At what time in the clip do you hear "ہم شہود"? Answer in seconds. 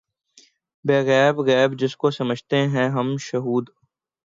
2.89-3.65